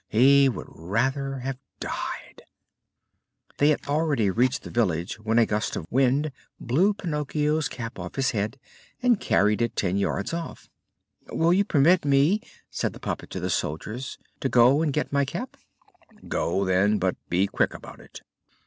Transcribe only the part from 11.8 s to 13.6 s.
me," said the puppet to the